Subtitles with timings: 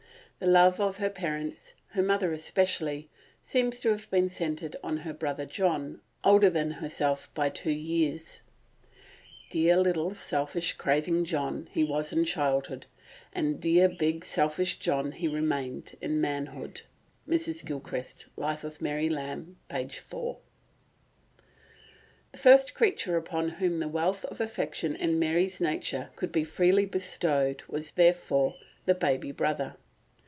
[0.43, 3.11] The love of her parents, her mother especially,
[3.43, 8.41] seems to have been centred on her brother John, older than herself by two years.
[9.51, 12.87] "'Dear little selfish, craving John,' he was in childhood,
[13.31, 16.81] and dear big selfish John he remained in manhood"
[17.29, 17.63] (Mrs.
[17.63, 19.87] Gilchrist's Life of Mary Lamb, p.
[19.89, 20.39] 4).
[22.31, 26.87] The first creature upon whom the wealth of affection in Mary's nature could be freely
[26.87, 28.55] bestowed was, therefore,
[28.85, 29.75] the baby brother.